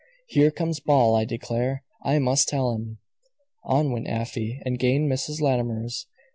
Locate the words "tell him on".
2.47-3.91